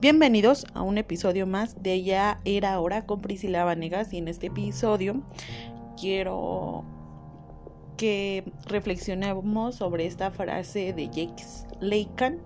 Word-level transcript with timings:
Bienvenidos 0.00 0.64
a 0.74 0.82
un 0.82 0.96
episodio 0.96 1.44
más 1.44 1.82
de 1.82 2.04
Ya 2.04 2.38
era 2.44 2.78
hora 2.78 3.04
con 3.04 3.20
Priscila 3.20 3.64
Vanegas 3.64 4.12
y 4.12 4.18
en 4.18 4.28
este 4.28 4.46
episodio 4.46 5.22
quiero 6.00 6.84
que 7.96 8.44
reflexionemos 8.66 9.74
sobre 9.74 10.06
esta 10.06 10.30
frase 10.30 10.92
de 10.92 11.06
Jake 11.08 11.42
Lacan 11.80 12.38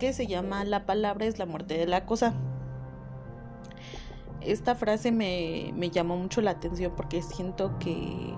que 0.00 0.12
se 0.12 0.26
llama 0.26 0.64
La 0.64 0.86
palabra 0.86 1.26
es 1.26 1.38
la 1.38 1.46
muerte 1.46 1.78
de 1.78 1.86
la 1.86 2.04
cosa. 2.04 2.34
Esta 4.40 4.74
frase 4.74 5.12
me, 5.12 5.72
llamó 5.92 6.16
mucho 6.16 6.40
la 6.40 6.50
atención 6.50 6.94
porque 6.96 7.22
siento 7.22 7.78
que, 7.78 8.34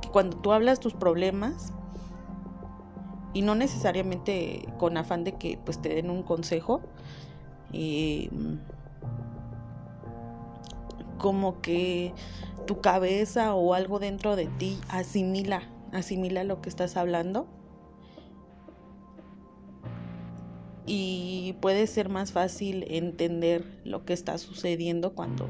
que 0.00 0.08
cuando 0.10 0.36
tú 0.36 0.52
hablas 0.52 0.78
tus 0.78 0.94
problemas 0.94 1.72
y 3.34 3.42
no 3.42 3.56
necesariamente 3.56 4.64
con 4.78 4.96
afán 4.96 5.24
de 5.24 5.32
que 5.32 5.58
pues 5.64 5.82
te 5.82 5.88
den 5.88 6.08
un 6.08 6.22
consejo, 6.22 6.82
como 11.18 11.60
que 11.60 12.14
tu 12.66 12.80
cabeza 12.80 13.54
o 13.54 13.74
algo 13.74 13.98
dentro 13.98 14.36
de 14.36 14.46
ti 14.46 14.78
asimila, 14.88 15.62
asimila 15.92 16.44
lo 16.44 16.60
que 16.62 16.68
estás 16.68 16.96
hablando. 16.96 17.46
Y 20.86 21.54
puede 21.60 21.86
ser 21.86 22.08
más 22.08 22.32
fácil 22.32 22.84
entender 22.88 23.64
lo 23.84 24.06
que 24.06 24.14
está 24.14 24.38
sucediendo 24.38 25.14
cuando, 25.14 25.48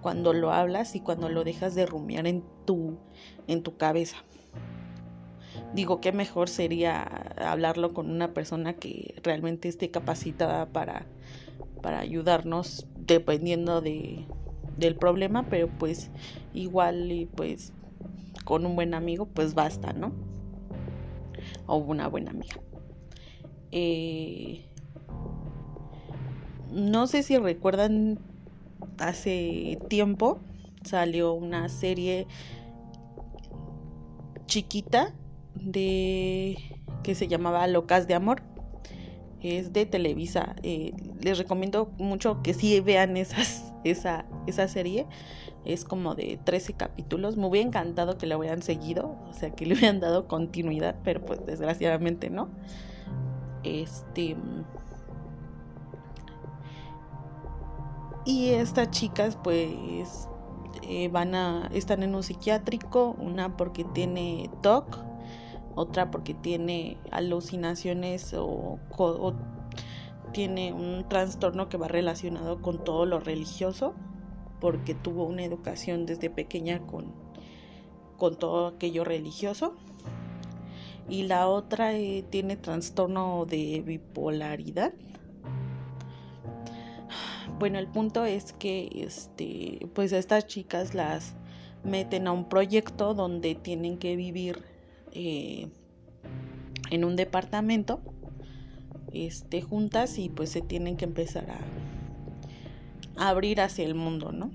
cuando 0.00 0.32
lo 0.32 0.52
hablas 0.52 0.96
y 0.96 1.00
cuando 1.00 1.28
lo 1.28 1.44
dejas 1.44 1.74
de 1.74 1.84
rumiar 1.84 2.26
en 2.26 2.42
tu, 2.64 2.96
en 3.46 3.62
tu 3.62 3.76
cabeza. 3.76 4.16
Digo 5.74 6.00
que 6.00 6.12
mejor 6.12 6.48
sería 6.48 7.02
hablarlo 7.36 7.92
con 7.92 8.10
una 8.10 8.32
persona 8.32 8.72
que 8.74 9.14
realmente 9.22 9.68
esté 9.68 9.90
capacitada 9.90 10.66
para 10.66 11.06
para 11.82 12.00
ayudarnos 12.00 12.86
dependiendo 12.96 13.80
de, 13.80 14.26
del 14.76 14.96
problema, 14.96 15.46
pero 15.48 15.68
pues 15.68 16.10
igual 16.54 17.10
y 17.12 17.26
pues 17.26 17.72
con 18.44 18.66
un 18.66 18.76
buen 18.76 18.94
amigo 18.94 19.26
pues 19.26 19.54
basta, 19.54 19.92
¿no? 19.92 20.12
O 21.66 21.76
una 21.76 22.08
buena 22.08 22.30
amiga. 22.30 22.60
Eh, 23.72 24.64
no 26.70 27.06
sé 27.06 27.22
si 27.22 27.36
recuerdan, 27.36 28.18
hace 28.98 29.78
tiempo 29.88 30.40
salió 30.84 31.32
una 31.32 31.68
serie 31.68 32.26
chiquita 34.46 35.14
de 35.54 36.56
que 37.02 37.14
se 37.14 37.28
llamaba 37.28 37.66
Locas 37.66 38.06
de 38.08 38.14
Amor 38.14 38.42
es 39.42 39.72
de 39.72 39.86
Televisa. 39.86 40.56
Eh, 40.62 40.92
les 41.20 41.38
recomiendo 41.38 41.90
mucho 41.98 42.42
que 42.42 42.54
sí 42.54 42.80
vean 42.80 43.16
esa, 43.16 44.24
esa 44.46 44.68
serie. 44.68 45.06
Es 45.64 45.84
como 45.84 46.14
de 46.14 46.38
13 46.44 46.74
capítulos. 46.74 47.36
Me 47.36 47.46
hubiera 47.46 47.66
encantado 47.66 48.18
que 48.18 48.26
la 48.26 48.38
hubieran 48.38 48.62
seguido, 48.62 49.16
o 49.28 49.32
sea, 49.32 49.50
que 49.50 49.66
le 49.66 49.74
hubieran 49.74 50.00
dado 50.00 50.26
continuidad, 50.26 50.96
pero 51.04 51.24
pues 51.24 51.44
desgraciadamente 51.46 52.30
no. 52.30 52.48
Este. 53.62 54.36
Y 58.24 58.50
estas 58.50 58.90
chicas, 58.90 59.38
pues, 59.42 60.28
eh, 60.88 61.08
van 61.08 61.34
a. 61.34 61.70
están 61.72 62.02
en 62.02 62.14
un 62.14 62.22
psiquiátrico. 62.22 63.16
Una 63.18 63.56
porque 63.56 63.84
tiene 63.84 64.50
TOC 64.62 65.09
otra 65.74 66.10
porque 66.10 66.34
tiene 66.34 66.96
alucinaciones 67.10 68.34
o, 68.36 68.78
tiene 70.32 70.72
un 70.72 71.08
trastorno 71.08 71.68
que 71.68 71.76
va 71.76 71.88
relacionado 71.88 72.62
con 72.62 72.84
todo 72.84 73.04
lo 73.04 73.18
religioso, 73.18 73.94
porque 74.60 74.94
tuvo 74.94 75.24
una 75.24 75.44
educación 75.44 76.06
desde 76.06 76.30
pequeña 76.30 76.86
con, 76.86 77.12
con 78.16 78.36
todo 78.36 78.68
aquello 78.68 79.04
religioso. 79.04 79.74
Y 81.08 81.24
la 81.24 81.48
otra 81.48 81.94
eh, 81.94 82.24
tiene 82.30 82.56
trastorno 82.56 83.44
de 83.44 83.82
bipolaridad. 83.84 84.92
Bueno, 87.58 87.78
el 87.78 87.88
punto 87.88 88.24
es 88.24 88.52
que 88.52 88.88
este, 88.94 89.88
pues 89.94 90.12
estas 90.12 90.46
chicas 90.46 90.94
las 90.94 91.34
meten 91.84 92.26
a 92.26 92.32
un 92.32 92.48
proyecto 92.48 93.14
donde 93.14 93.54
tienen 93.54 93.98
que 93.98 94.16
vivir 94.16 94.69
eh, 95.12 95.68
en 96.90 97.04
un 97.04 97.16
departamento 97.16 98.00
este, 99.12 99.62
juntas 99.62 100.18
y 100.18 100.28
pues 100.28 100.50
se 100.50 100.60
tienen 100.60 100.96
que 100.96 101.04
empezar 101.04 101.46
a, 101.50 103.28
abrir 103.28 103.60
hacia 103.60 103.84
el 103.84 103.94
mundo, 103.94 104.32
¿no? 104.32 104.50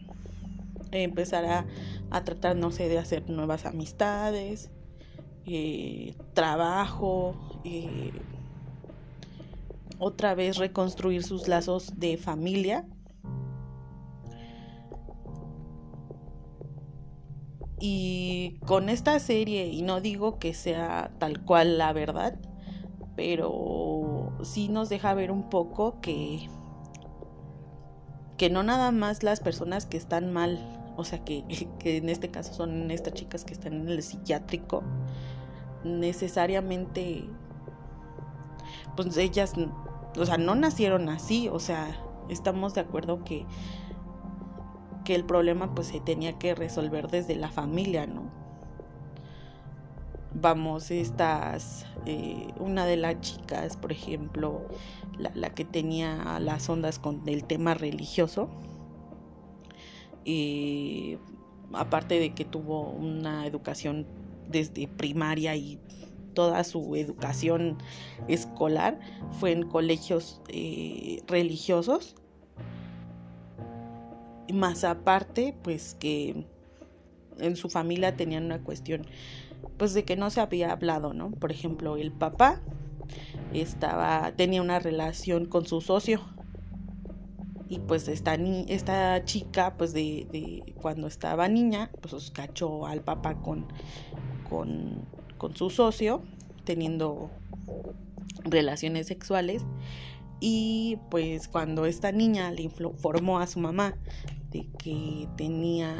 Empezar 0.92 1.46
a, 1.46 1.66
a, 2.10 2.24
tratar, 2.24 2.56
no 2.56 2.72
sé, 2.72 2.88
de 2.88 2.98
hacer 2.98 3.30
nuevas 3.30 3.66
amistades, 3.66 4.72
eh, 5.46 6.16
trabajo, 6.34 7.36
eh, 7.64 8.12
otra 10.00 10.34
vez 10.34 10.58
reconstruir 10.58 11.24
sus 11.24 11.48
lazos 11.48 12.00
de 12.00 12.18
familia 12.18 12.86
Y 17.88 18.58
con 18.66 18.90
esta 18.90 19.20
serie, 19.20 19.68
y 19.68 19.84
no 19.84 20.02
digo 20.02 20.40
que 20.40 20.56
sea 20.56 21.12
tal 21.20 21.46
cual 21.46 21.78
la 21.78 21.94
verdad, 21.94 22.36
pero 23.16 24.36
sí 24.42 24.70
nos 24.70 24.90
deja 24.90 25.14
ver 25.14 25.30
un 25.30 25.52
poco 25.52 26.02
que, 26.02 26.50
que 28.38 28.50
no 28.50 28.64
nada 28.64 28.92
más 28.92 29.22
las 29.22 29.40
personas 29.40 29.86
que 29.86 29.98
están 29.98 30.34
mal, 30.34 30.58
o 30.98 31.04
sea, 31.04 31.24
que, 31.24 31.46
que 31.80 31.98
en 31.98 32.10
este 32.10 32.32
caso 32.32 32.56
son 32.56 32.90
estas 32.90 33.14
chicas 33.14 33.46
que 33.46 33.54
están 33.54 33.74
en 33.74 33.90
el 33.90 34.02
psiquiátrico, 34.02 34.82
necesariamente, 35.84 37.30
pues 38.96 39.16
ellas, 39.16 39.54
o 40.18 40.26
sea, 40.26 40.40
no 40.40 40.56
nacieron 40.56 41.08
así, 41.10 41.50
o 41.50 41.60
sea, 41.60 41.96
estamos 42.30 42.74
de 42.74 42.82
acuerdo 42.82 43.24
que 43.24 43.46
que 45.06 45.16
el 45.16 45.24
problema 45.24 45.74
pues 45.74 45.88
se 45.88 46.02
tenía 46.02 46.38
que 46.38 46.54
resolver 46.54 47.08
desde 47.08 47.36
la 47.36 47.50
familia, 47.50 48.06
¿no? 48.06 48.24
Vamos, 50.34 50.92
estas, 50.92 51.86
eh, 52.06 52.48
una 52.60 52.86
de 52.86 52.98
las 52.98 53.22
chicas, 53.22 53.78
por 53.78 53.94
ejemplo, 53.94 54.68
la, 55.18 55.50
que 55.52 55.64
tenía 55.64 56.38
las 56.42 56.68
ondas 56.68 57.00
con 57.00 57.22
el 57.30 57.46
tema 57.46 57.74
religioso, 57.74 58.50
y 60.26 61.18
aparte 61.72 62.20
de 62.20 62.34
que 62.34 62.44
tuvo 62.44 62.90
una 62.90 63.48
educación 63.48 64.06
desde 64.50 64.90
primaria 64.90 65.56
y 65.56 65.80
toda 66.34 66.64
su 66.66 66.96
educación 66.98 67.78
escolar 68.28 69.00
fue 69.40 69.52
en 69.52 69.64
colegios 69.64 70.42
eh, 70.50 71.22
religiosos 71.28 72.16
más 74.54 74.84
aparte, 74.84 75.56
pues 75.64 75.96
que 76.00 76.46
en 77.40 77.56
su 77.56 77.70
familia 77.70 78.16
tenían 78.16 78.46
una 78.46 78.60
cuestión, 78.60 79.06
pues 79.78 79.94
de 79.94 80.06
que 80.06 80.16
no 80.16 80.30
se 80.30 80.42
había 80.42 80.72
hablado, 80.72 81.14
¿no? 81.14 81.32
Por 81.32 81.52
ejemplo, 81.52 81.98
el 81.98 82.12
papá 82.12 82.62
estaba, 83.54 84.32
tenía 84.36 84.62
una 84.62 84.80
relación 84.80 85.46
con 85.46 85.66
su 85.66 85.82
socio. 85.82 86.22
Y 87.68 87.80
pues 87.80 88.08
esta, 88.08 88.38
ni 88.38 88.66
esta 88.70 89.24
chica, 89.26 89.76
pues 89.76 89.92
de, 89.92 90.28
de, 90.32 90.76
cuando 90.82 91.08
estaba 91.08 91.48
niña, 91.48 91.90
pues 92.02 92.30
cachó 92.30 92.86
al 92.86 93.02
papá 93.02 93.42
con, 93.42 93.66
con, 94.48 95.04
con 95.40 95.56
su 95.56 95.72
socio, 95.72 96.22
teniendo 96.64 97.32
relaciones 98.44 99.08
sexuales 99.08 99.66
y 100.40 101.00
pues 101.10 101.48
cuando 101.48 101.86
esta 101.86 102.12
niña 102.12 102.52
le 102.52 102.64
informó 102.64 103.40
a 103.40 103.48
su 103.48 103.60
mamá 103.60 103.96
de 104.56 104.70
que 104.78 105.28
tenía 105.36 105.94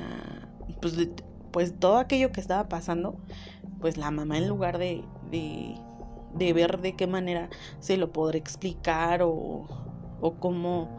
pues, 0.82 1.10
pues 1.52 1.78
todo 1.78 1.98
aquello 1.98 2.32
que 2.32 2.40
estaba 2.40 2.70
pasando, 2.70 3.18
pues 3.82 3.98
la 3.98 4.12
mamá 4.12 4.38
en 4.38 4.48
lugar 4.48 4.78
de, 4.78 5.04
de, 5.32 6.54
ver 6.54 6.80
de 6.80 6.96
qué 6.96 7.08
manera 7.08 7.50
se 7.80 7.98
lo 7.98 8.12
podrá 8.12 8.38
explicar 8.38 9.22
o, 9.22 9.66
o 10.22 10.34
cómo 10.40 10.90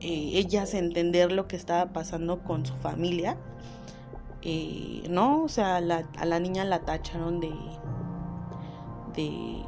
eh, 0.00 0.30
ellas 0.34 0.74
entender 0.74 1.32
lo 1.32 1.48
que 1.48 1.56
estaba 1.56 1.92
pasando 1.92 2.42
con 2.44 2.64
su 2.64 2.74
familia, 2.76 3.36
eh, 4.42 5.02
no, 5.10 5.42
o 5.42 5.48
sea, 5.48 5.76
a 5.76 5.80
la 5.80 6.40
niña 6.40 6.64
la 6.64 6.80
tacharon 6.80 7.40
de, 7.40 7.52
de 9.14 9.62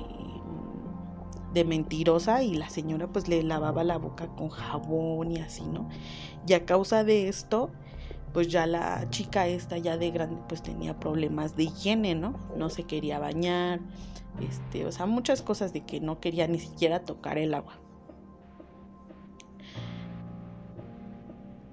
de 1.52 1.64
mentirosa 1.64 2.42
y 2.42 2.54
la 2.54 2.68
señora 2.70 3.06
pues 3.08 3.28
le 3.28 3.42
lavaba 3.42 3.84
la 3.84 3.98
boca 3.98 4.28
con 4.28 4.48
jabón 4.48 5.32
y 5.32 5.38
así, 5.38 5.62
¿no? 5.64 5.88
Y 6.46 6.54
a 6.54 6.64
causa 6.64 7.04
de 7.04 7.28
esto, 7.28 7.70
pues 8.32 8.48
ya 8.48 8.66
la 8.66 9.08
chica 9.10 9.46
esta 9.46 9.78
ya 9.78 9.96
de 9.96 10.10
grande 10.10 10.40
pues 10.48 10.62
tenía 10.62 10.98
problemas 10.98 11.56
de 11.56 11.64
higiene, 11.64 12.14
¿no? 12.14 12.38
No 12.56 12.70
se 12.70 12.84
quería 12.84 13.18
bañar, 13.18 13.80
este, 14.40 14.86
o 14.86 14.92
sea, 14.92 15.06
muchas 15.06 15.42
cosas 15.42 15.72
de 15.72 15.82
que 15.82 16.00
no 16.00 16.20
quería 16.20 16.48
ni 16.48 16.58
siquiera 16.58 17.04
tocar 17.04 17.38
el 17.38 17.54
agua. 17.54 17.78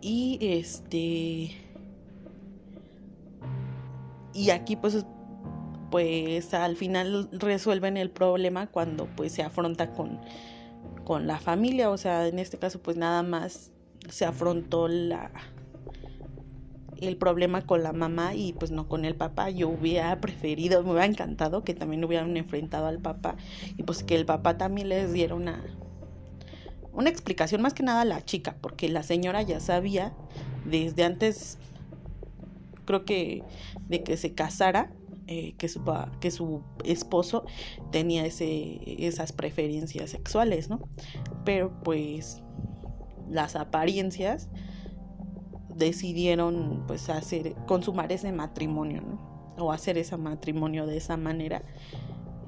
Y 0.01 0.37
este 0.41 1.51
y 4.33 4.51
aquí 4.51 4.75
pues 4.77 5.05
pues 5.89 6.53
al 6.53 6.75
final 6.75 7.29
resuelven 7.31 7.97
el 7.97 8.09
problema 8.09 8.67
cuando 8.67 9.07
pues 9.15 9.31
se 9.31 9.43
afronta 9.43 9.91
con, 9.91 10.19
con 11.03 11.27
la 11.27 11.39
familia, 11.39 11.89
o 11.89 11.97
sea, 11.97 12.27
en 12.27 12.39
este 12.39 12.57
caso 12.57 12.81
pues 12.81 12.97
nada 12.97 13.23
más 13.23 13.71
se 14.09 14.25
afrontó 14.25 14.87
la 14.87 15.31
el 17.01 17.15
problema 17.15 17.61
con 17.61 17.81
la 17.81 17.93
mamá 17.93 18.35
y 18.35 18.53
pues 18.53 18.71
no 18.71 18.89
con 18.89 19.05
el 19.05 19.15
papá. 19.15 19.49
Yo 19.49 19.69
hubiera 19.69 20.19
preferido, 20.19 20.83
me 20.83 20.91
hubiera 20.91 21.05
encantado 21.05 21.63
que 21.63 21.73
también 21.73 22.03
hubieran 22.03 22.35
enfrentado 22.35 22.87
al 22.87 22.99
papá 22.99 23.37
y 23.77 23.83
pues 23.83 24.03
que 24.03 24.15
el 24.15 24.25
papá 24.25 24.57
también 24.57 24.89
les 24.89 25.13
diera 25.13 25.35
una 25.35 25.63
una 26.91 27.09
explicación 27.09 27.61
más 27.61 27.73
que 27.73 27.83
nada 27.83 28.01
a 28.01 28.05
la 28.05 28.25
chica, 28.25 28.57
porque 28.59 28.89
la 28.89 29.03
señora 29.03 29.41
ya 29.41 29.59
sabía 29.61 30.13
desde 30.65 31.03
antes 31.03 31.57
creo 32.85 33.05
que 33.05 33.43
de 33.87 34.03
que 34.03 34.17
se 34.17 34.33
casara 34.33 34.91
eh, 35.31 35.53
que, 35.59 35.69
su, 35.69 35.83
que 36.19 36.31
su 36.31 36.63
esposo 36.83 37.45
tenía 37.91 38.25
ese, 38.25 38.79
esas 39.05 39.31
preferencias 39.31 40.09
sexuales, 40.09 40.71
¿no? 40.71 40.79
Pero 41.45 41.71
pues 41.83 42.41
las 43.29 43.55
apariencias 43.55 44.49
decidieron 45.75 46.83
pues 46.87 47.11
hacer, 47.11 47.53
consumar 47.67 48.11
ese 48.11 48.31
matrimonio, 48.31 49.03
¿no? 49.03 49.63
O 49.63 49.71
hacer 49.71 49.99
ese 49.99 50.17
matrimonio 50.17 50.87
de 50.87 50.97
esa 50.97 51.15
manera. 51.15 51.61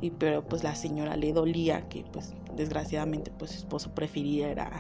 Y 0.02 0.10
pero 0.10 0.44
pues 0.44 0.64
la 0.64 0.74
señora 0.74 1.16
le 1.16 1.34
dolía 1.34 1.88
que 1.88 2.04
pues 2.12 2.34
desgraciadamente 2.56 3.30
pues 3.30 3.52
su 3.52 3.58
esposo 3.58 3.94
prefiriera 3.94 4.72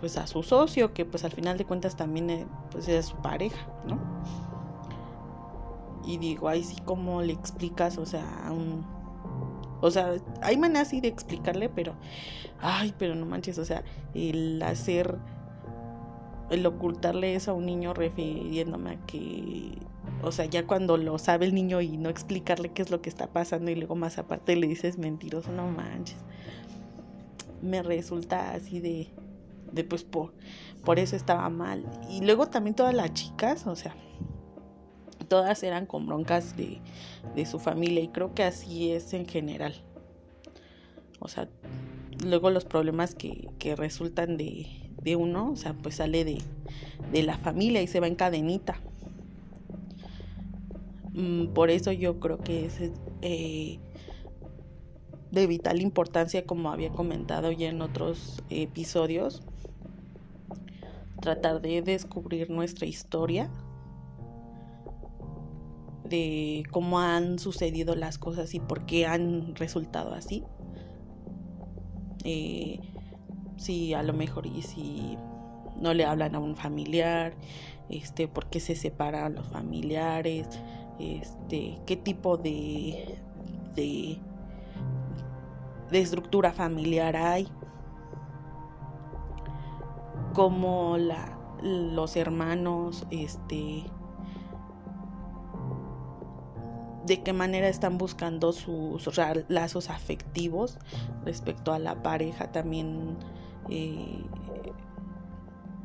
pues 0.00 0.16
a 0.16 0.26
su 0.26 0.42
socio 0.42 0.92
que 0.92 1.04
pues 1.04 1.22
al 1.22 1.30
final 1.30 1.56
de 1.56 1.66
cuentas 1.66 1.94
también 1.94 2.30
eh, 2.30 2.46
pues 2.72 2.88
era 2.88 3.00
su 3.00 3.14
pareja, 3.18 3.64
¿no? 3.86 4.51
Y 6.04 6.18
digo, 6.18 6.48
ay, 6.48 6.62
sí, 6.64 6.76
¿cómo 6.84 7.22
le 7.22 7.32
explicas? 7.32 7.98
O 7.98 8.06
sea, 8.06 8.24
un... 8.50 8.84
O 9.80 9.90
sea, 9.90 10.14
hay 10.42 10.56
maneras 10.56 10.88
así 10.88 11.00
de 11.00 11.08
explicarle, 11.08 11.68
pero, 11.68 11.94
ay, 12.60 12.94
pero 12.98 13.16
no 13.16 13.26
manches, 13.26 13.58
o 13.58 13.64
sea, 13.64 13.82
el 14.14 14.62
hacer, 14.62 15.18
el 16.50 16.64
ocultarle 16.66 17.34
eso 17.34 17.50
a 17.50 17.54
un 17.54 17.66
niño 17.66 17.92
refiriéndome 17.92 18.90
a 18.90 19.06
que, 19.06 19.76
o 20.22 20.30
sea, 20.30 20.44
ya 20.44 20.68
cuando 20.68 20.96
lo 20.96 21.18
sabe 21.18 21.46
el 21.46 21.54
niño 21.54 21.80
y 21.80 21.96
no 21.96 22.10
explicarle 22.10 22.68
qué 22.68 22.82
es 22.82 22.90
lo 22.92 23.02
que 23.02 23.08
está 23.08 23.26
pasando 23.26 23.72
y 23.72 23.74
luego 23.74 23.96
más 23.96 24.18
aparte 24.18 24.54
le 24.54 24.68
dices 24.68 24.98
mentiroso, 24.98 25.50
no 25.50 25.66
manches. 25.66 26.18
Me 27.60 27.82
resulta 27.82 28.52
así 28.52 28.78
de, 28.78 29.08
de 29.72 29.82
pues 29.82 30.04
por, 30.04 30.32
por 30.84 31.00
eso 31.00 31.16
estaba 31.16 31.48
mal. 31.48 31.84
Y 32.08 32.24
luego 32.24 32.46
también 32.46 32.76
todas 32.76 32.94
las 32.94 33.12
chicas, 33.14 33.66
o 33.66 33.74
sea, 33.74 33.96
todas 35.32 35.62
eran 35.62 35.86
con 35.86 36.06
broncas 36.06 36.54
de, 36.58 37.46
su 37.46 37.58
familia 37.58 38.02
y 38.02 38.08
creo 38.08 38.34
que 38.34 38.42
así 38.42 38.92
es 38.92 39.14
en 39.14 39.24
general. 39.24 39.72
O 41.20 41.28
sea, 41.28 41.48
luego 42.22 42.50
los 42.50 42.66
problemas 42.66 43.14
que, 43.14 43.74
resultan 43.74 44.36
de, 44.36 45.16
uno, 45.16 45.52
o 45.52 45.56
sea, 45.56 45.72
pues 45.72 45.94
sale 45.94 46.26
de, 46.26 47.22
la 47.22 47.38
familia 47.38 47.80
y 47.80 47.86
se 47.86 47.98
va 47.98 48.08
en 48.08 48.14
cadenita. 48.14 48.76
Mm, 51.14 51.46
por 51.54 51.70
eso 51.70 51.92
yo 51.92 52.20
creo 52.20 52.36
que 52.36 52.66
es 52.66 52.74
eh, 53.22 53.78
de 55.30 55.46
vital 55.46 55.80
importancia, 55.80 56.44
como 56.44 56.70
había 56.70 56.90
comentado 56.90 57.52
ya 57.52 57.70
en 57.70 57.80
otros 57.80 58.42
episodios, 58.50 59.40
tratar 61.22 61.62
de 61.62 61.80
descubrir 61.80 62.50
nuestra 62.50 62.84
historia 62.84 63.48
de 66.12 66.64
cómo 66.70 67.00
han 67.00 67.38
sucedido 67.38 67.96
las 67.96 68.18
cosas 68.18 68.52
y 68.52 68.60
por 68.60 68.84
qué 68.84 69.06
han 69.06 69.56
resultado 69.56 70.12
así. 70.12 70.44
Eh, 72.24 72.78
si 73.56 73.94
a 73.94 74.02
lo 74.02 74.12
mejor 74.12 74.46
y 74.46 74.60
si 74.60 75.16
no 75.80 75.94
le 75.94 76.04
hablan 76.04 76.34
a 76.34 76.38
un 76.38 76.54
familiar, 76.54 77.34
este, 77.88 78.28
por 78.28 78.46
qué 78.50 78.60
se 78.60 78.74
separan 78.74 79.34
los 79.34 79.48
familiares, 79.48 80.46
este, 80.98 81.80
qué 81.86 81.96
tipo 81.96 82.36
de, 82.36 83.18
de, 83.74 84.18
estructura 85.92 86.52
familiar 86.52 87.16
hay, 87.16 87.48
cómo 90.34 90.98
la, 90.98 91.38
los 91.62 92.16
hermanos, 92.16 93.06
este, 93.10 93.84
de 97.06 97.22
qué 97.22 97.32
manera 97.32 97.68
están 97.68 97.98
buscando 97.98 98.52
sus 98.52 99.08
lazos 99.48 99.90
afectivos 99.90 100.78
respecto 101.24 101.72
a 101.72 101.78
la 101.78 102.02
pareja 102.02 102.52
también 102.52 103.16
eh, 103.68 104.24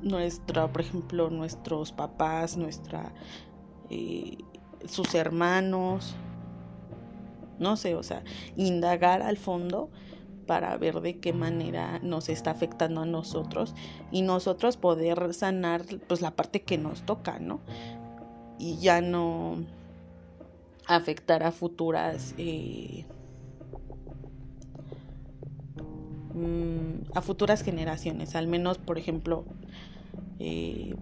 nuestra 0.02 0.72
por 0.72 0.82
ejemplo 0.82 1.30
nuestros 1.30 1.92
papás 1.92 2.58
nuestra 2.58 3.14
eh, 3.90 4.38
sus 4.86 5.16
hermanos. 5.16 6.16
No 7.60 7.76
sé 7.76 7.96
o 7.96 8.04
sea 8.04 8.24
indagar 8.56 9.24
al 9.24 9.38
fondo 9.38 9.90
para 10.46 10.78
ver 10.78 11.02
de 11.02 11.20
qué 11.20 11.34
manera 11.34 12.00
nos 12.04 12.30
está 12.30 12.52
afectando 12.52 13.02
a 13.02 13.06
nosotros 13.06 13.74
y 14.12 14.22
nosotros 14.22 14.78
poder 14.78 15.34
sanar 15.34 15.84
pues 16.08 16.22
la 16.22 16.32
parte 16.36 16.62
que 16.62 16.78
nos 16.78 17.02
toca 17.02 17.40
no 17.40 17.60
y 18.60 18.78
ya 18.78 19.02
no 19.02 19.58
afectar 20.88 21.44
a 21.44 21.52
futuras 21.52 22.34
eh, 22.38 23.06
mm, 26.34 27.12
a 27.14 27.22
futuras 27.22 27.62
generaciones. 27.64 28.36
Al 28.36 28.48
menos 28.48 28.78
por 28.78 28.98
ejemplo 28.98 29.46
eh, 30.40 30.96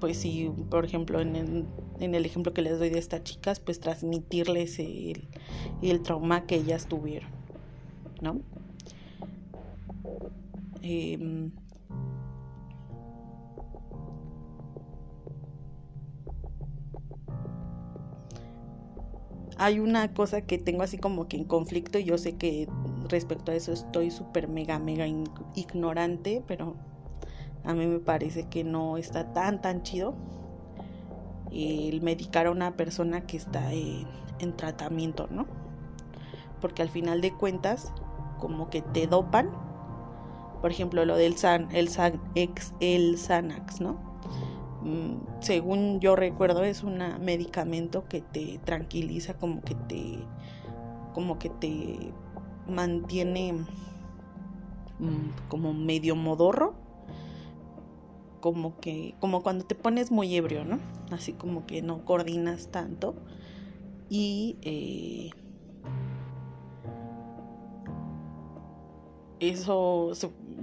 pues 0.00 0.18
si 0.18 0.50
por 0.70 0.84
ejemplo 0.84 1.20
en 1.20 1.36
el, 1.36 1.64
en 2.00 2.14
el, 2.14 2.26
ejemplo 2.26 2.52
que 2.52 2.62
les 2.62 2.78
doy 2.78 2.90
de 2.90 2.98
estas 2.98 3.22
chicas 3.22 3.60
pues 3.60 3.80
transmitirles 3.80 4.78
el, 4.78 5.28
el 5.82 6.02
trauma 6.02 6.46
que 6.46 6.56
ellas 6.56 6.86
tuvieron 6.88 7.30
no 8.20 8.40
em, 10.82 11.52
hay 19.58 19.78
una 19.78 20.12
cosa 20.14 20.42
que 20.42 20.58
tengo 20.58 20.82
así 20.82 20.98
como 20.98 21.28
que 21.28 21.36
en 21.36 21.44
conflicto 21.44 21.98
y 21.98 22.04
yo 22.04 22.18
sé 22.18 22.36
que 22.36 22.68
respecto 23.08 23.52
a 23.52 23.54
eso 23.54 23.72
estoy 23.72 24.10
súper 24.10 24.48
mega 24.48 24.78
mega 24.78 25.06
ignorante, 25.54 26.42
pero 26.46 26.76
a 27.64 27.74
mí 27.74 27.86
me 27.86 27.98
parece 27.98 28.48
que 28.48 28.64
no 28.64 28.96
está 28.96 29.32
tan 29.32 29.60
tan 29.60 29.82
chido 29.82 30.14
el 31.52 32.02
medicar 32.02 32.46
a 32.46 32.50
una 32.50 32.76
persona 32.76 33.26
que 33.26 33.36
está 33.36 33.72
en, 33.72 34.06
tratamiento, 34.56 35.28
¿no? 35.30 35.46
Porque 36.60 36.82
al 36.82 36.90
final 36.90 37.20
de 37.20 37.32
cuentas 37.32 37.92
como 38.38 38.68
que 38.68 38.82
te 38.82 39.06
dopan, 39.06 39.50
por 40.60 40.70
ejemplo 40.70 41.04
lo 41.04 41.16
del 41.16 41.36
san, 41.36 41.68
el, 41.74 41.88
san, 41.88 42.20
ex, 42.34 42.74
el 42.80 43.16
Xanax, 43.16 43.80
¿no? 43.80 44.13
Mm, 44.84 45.40
según 45.40 46.00
yo 46.00 46.14
recuerdo, 46.14 46.62
es 46.62 46.82
un 46.82 46.98
medicamento 47.20 48.04
que 48.06 48.20
te 48.20 48.60
tranquiliza, 48.64 49.34
como 49.34 49.62
que 49.62 49.74
te, 49.74 50.18
como 51.14 51.38
que 51.38 51.48
te 51.48 52.12
mantiene 52.68 53.54
mm, 54.98 55.48
como 55.48 55.72
medio 55.72 56.16
modorro, 56.16 56.74
como 58.40 58.78
que, 58.78 59.14
como 59.20 59.42
cuando 59.42 59.64
te 59.64 59.74
pones 59.74 60.10
muy 60.10 60.36
ebrio, 60.36 60.66
¿no? 60.66 60.78
Así 61.10 61.32
como 61.32 61.66
que 61.66 61.80
no 61.80 62.04
coordinas 62.04 62.70
tanto 62.70 63.14
y 64.10 64.58
eh, 64.62 65.30
eso 69.40 70.14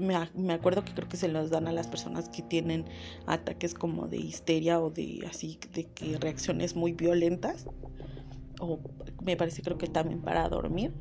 me, 0.01 0.53
acuerdo 0.53 0.84
que 0.84 0.93
creo 0.93 1.08
que 1.08 1.17
se 1.17 1.27
los 1.27 1.50
dan 1.50 1.67
a 1.67 1.72
las 1.72 1.88
personas 1.88 2.29
que 2.29 2.41
tienen 2.41 2.86
ataques 3.27 3.74
como 3.74 4.08
de 4.08 4.17
histeria 4.17 4.79
o 4.79 4.89
de 4.89 5.25
así, 5.29 5.60
de 5.74 5.86
que 5.86 6.17
reacciones 6.17 6.75
muy 6.75 6.93
violentas. 6.93 7.67
O 8.60 8.79
me 9.24 9.38
parece 9.38 9.62
creo 9.62 9.77
que 9.77 9.88
también 9.88 10.22
para 10.22 10.48
dormir. 10.50 10.91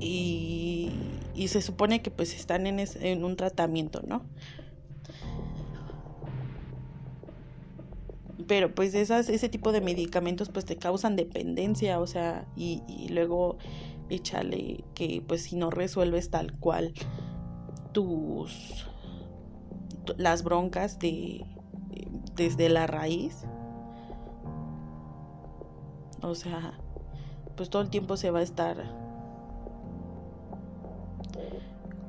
Y, 0.00 0.92
y 1.34 1.48
se 1.48 1.60
supone 1.60 2.02
que 2.02 2.10
pues 2.10 2.34
están 2.34 2.66
en, 2.66 2.78
en 2.80 3.24
un 3.24 3.36
tratamiento, 3.36 4.02
¿no? 4.06 4.24
pero 8.48 8.74
pues 8.74 8.94
esas, 8.94 9.28
ese 9.28 9.48
tipo 9.48 9.70
de 9.70 9.80
medicamentos 9.80 10.48
pues 10.48 10.64
te 10.64 10.76
causan 10.76 11.14
dependencia, 11.14 12.00
o 12.00 12.06
sea, 12.06 12.46
y, 12.56 12.82
y 12.88 13.10
luego 13.10 13.58
échale 14.10 14.84
que 14.94 15.22
pues 15.26 15.42
si 15.42 15.56
no 15.56 15.70
resuelves 15.70 16.30
tal 16.30 16.52
cual 16.54 16.92
tus 17.92 18.86
las 20.16 20.42
broncas 20.42 20.98
de 20.98 21.44
desde 22.34 22.68
la 22.68 22.86
raíz 22.86 23.44
o 26.22 26.34
sea 26.34 26.78
pues 27.56 27.70
todo 27.70 27.82
el 27.82 27.90
tiempo 27.90 28.16
se 28.16 28.30
va 28.30 28.38
a 28.38 28.42
estar 28.42 28.76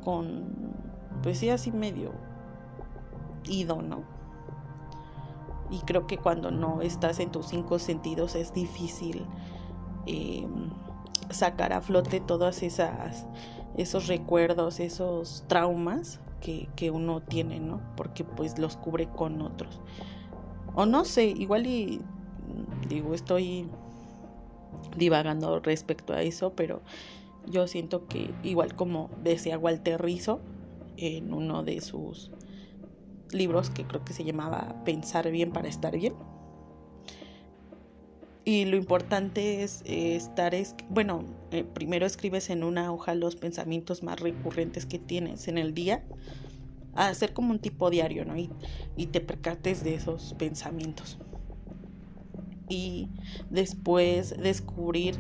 con 0.04 0.74
pues 1.24 1.40
sí 1.40 1.50
así 1.50 1.72
medio 1.72 2.14
ido 3.48 3.82
no 3.82 4.04
y 5.70 5.80
creo 5.82 6.08
que 6.08 6.18
cuando 6.18 6.52
no 6.52 6.82
estás 6.82 7.20
en 7.20 7.32
tus 7.32 7.48
cinco 7.48 7.80
sentidos 7.80 8.36
es 8.36 8.54
difícil 8.54 9.26
em, 10.06 10.69
sacar 11.30 11.74
a 11.74 11.82
flote 11.82 12.20
todas 12.20 12.64
esas 12.64 13.26
esos 13.78 14.08
recuerdos 14.08 14.80
esos 14.80 15.44
traumas 15.48 16.20
que, 16.42 16.70
que, 16.76 16.90
uno 16.90 17.22
tiene 17.22 17.60
no 17.60 17.82
porque 17.96 18.24
pues 18.24 18.58
los 18.58 18.78
cubre 18.78 19.08
con 19.10 19.42
otros 19.42 19.82
o 20.76 20.86
no 20.86 21.06
sé 21.06 21.26
igual 21.26 21.68
y 21.68 22.02
digo 22.88 23.14
estoy 23.14 23.70
divagando 24.98 25.60
respecto 25.60 26.14
a 26.14 26.22
eso 26.22 26.54
pero 26.56 26.82
yo 27.46 27.68
siento 27.68 28.08
que 28.08 28.34
igual 28.44 28.76
como 28.76 29.10
decía 29.24 29.58
Walter 29.58 30.02
Rizzo 30.02 30.40
en 30.98 31.34
uno 31.34 31.64
de 31.64 31.82
sus 31.82 32.32
libros 33.32 33.70
que 33.70 33.86
creo 33.86 34.04
que 34.04 34.14
se 34.14 34.24
llamaba 34.24 34.76
Pensar 34.86 35.30
bien 35.32 35.52
para 35.52 35.68
estar 35.68 35.96
bien. 35.96 36.14
Y 38.46 38.66
lo 38.66 38.78
importante 38.78 39.64
es 39.64 39.84
estar, 39.86 40.56
es, 40.56 40.76
bueno, 40.90 41.24
eh, 41.52 41.64
primero 41.64 42.06
escribes 42.06 42.50
en 42.50 42.64
una 42.64 42.92
hoja 42.92 43.14
los 43.14 43.36
pensamientos 43.36 44.02
más 44.02 44.20
recurrentes 44.20 44.86
que 44.86 44.98
tienes 44.98 45.48
en 45.48 45.58
el 45.58 45.74
día, 45.74 46.04
hacer 46.96 47.34
como 47.34 47.52
un 47.52 47.60
tipo 47.60 47.90
diario, 47.90 48.26
¿no? 48.26 48.38
Y, 48.38 48.50
y 48.96 49.08
te 49.08 49.22
percates 49.22 49.84
de 49.84 49.96
esos 49.96 50.34
pensamientos. 50.40 51.20
Y 52.70 53.10
después 53.50 54.36
descubrir 54.38 55.16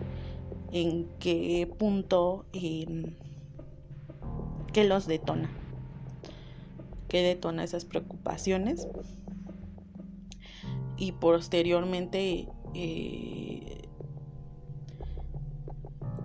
en 0.72 1.08
qué 1.20 1.72
punto 1.78 2.46
eh, 2.54 3.16
que 4.72 4.84
los 4.86 5.08
detona 5.08 5.50
que 7.10 7.24
detona 7.24 7.64
esas 7.64 7.84
preocupaciones 7.84 8.88
y 10.96 11.12
posteriormente 11.14 12.48
eh, 12.74 13.82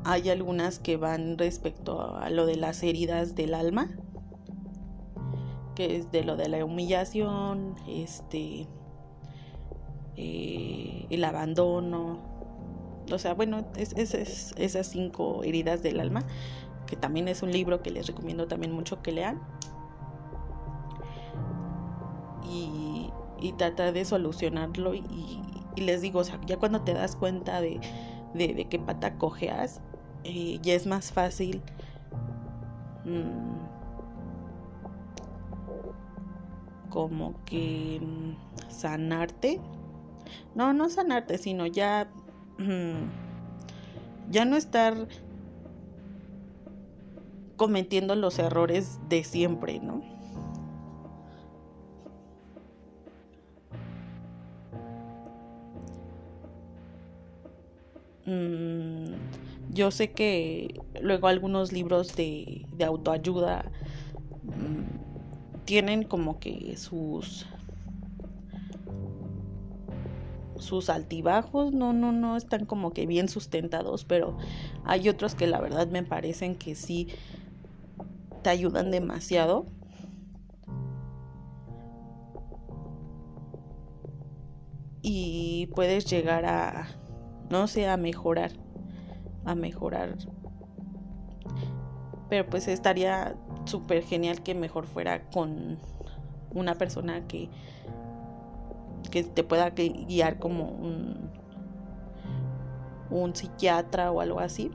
hay 0.04 0.28
algunas 0.28 0.78
que 0.78 0.96
van 0.96 1.38
respecto 1.38 2.16
a 2.16 2.28
lo 2.30 2.46
de 2.46 2.56
las 2.56 2.82
heridas 2.82 3.34
del 3.34 3.54
alma 3.54 3.90
que 5.74 5.96
es 5.96 6.12
de 6.12 6.24
lo 6.24 6.36
de 6.36 6.48
la 6.48 6.64
humillación 6.64 7.74
este 7.88 8.68
eh, 10.16 11.06
el 11.10 11.24
abandono. 11.24 12.18
O 13.10 13.18
sea 13.18 13.34
bueno 13.34 13.66
es, 13.76 13.92
esas 13.94 14.86
cinco 14.86 15.42
heridas 15.42 15.82
del 15.82 16.00
alma 16.00 16.24
que 16.86 16.96
también 16.96 17.28
es 17.28 17.42
un 17.42 17.50
libro 17.50 17.82
que 17.82 17.90
les 17.90 18.06
recomiendo 18.06 18.46
también 18.46 18.72
mucho 18.72 19.02
que 19.02 19.12
lean. 19.12 19.40
Y, 22.46 23.10
tratar 23.58 23.92
de 23.92 24.06
solucionarlo 24.06 24.94
y, 24.94 25.04
les 25.82 26.00
digo, 26.00 26.20
o 26.20 26.24
sea, 26.24 26.40
ya 26.46 26.56
cuando 26.56 26.82
te 26.82 26.94
das 26.94 27.16
cuenta 27.16 27.60
de, 27.60 27.80
de, 28.34 28.66
qué 28.68 28.78
pata 28.78 29.16
cojeas, 29.16 29.80
eh, 30.24 30.58
ya 30.62 30.74
es 30.74 30.86
más 30.86 31.12
fácil 31.12 31.62
mm, 33.04 33.54
como 36.90 37.34
que 37.44 38.00
mm, 38.02 38.70
sanarte. 38.70 39.60
No, 40.54 40.72
no 40.72 40.88
sanarte, 40.88 41.38
sino 41.38 41.66
ya, 41.66 42.08
mm, 42.58 44.30
ya 44.30 44.44
no 44.44 44.56
estar 44.56 45.08
cometiendo 47.56 48.14
los 48.14 48.38
errores 48.38 49.00
de 49.08 49.24
siempre, 49.24 49.80
¿no? 49.80 50.13
Mm, 58.34 59.14
yo 59.70 59.90
sé 59.90 60.12
que 60.12 60.80
luego 61.00 61.28
algunos 61.28 61.72
libros 61.72 62.14
de, 62.16 62.66
autoayuda 62.84 63.64
mm, 64.42 65.64
tienen 65.64 66.04
como 66.04 66.38
que 66.38 66.76
sus 66.76 67.46
sus 70.58 70.88
altibajos 70.88 71.72
no 71.72 71.92
no 71.92 72.12
no 72.12 72.36
están 72.36 72.64
como 72.64 72.92
que 72.92 73.06
bien 73.06 73.28
sustentados 73.28 74.04
pero 74.04 74.38
hay 74.84 75.08
otros 75.08 75.34
que 75.34 75.46
la 75.46 75.60
verdad 75.60 75.88
me 75.88 76.02
parecen 76.02 76.54
que 76.54 76.74
sí 76.74 77.08
te 78.44 78.50
ayudan 78.50 78.92
demasiado. 78.92 79.66
Y 85.02 85.66
puedes 85.74 86.04
llegar 86.06 86.44
a 86.44 86.86
no 87.54 87.68
sé, 87.68 87.88
a 87.88 87.96
mejorar, 87.96 88.50
a 89.44 89.54
mejorar. 89.54 90.16
Pero 92.28 92.50
pues 92.50 92.66
estaría 92.66 93.36
súper 93.64 94.02
genial 94.02 94.42
que 94.42 94.56
mejor 94.56 94.86
fuera 94.86 95.30
con 95.30 95.78
una 96.52 96.74
persona 96.74 97.28
que, 97.28 97.48
que 99.12 99.22
te 99.22 99.44
pueda 99.44 99.70
guiar 99.70 100.40
como 100.40 100.64
un, 100.64 101.30
un 103.10 103.36
psiquiatra 103.36 104.10
o 104.10 104.20
algo 104.20 104.40
así, 104.40 104.72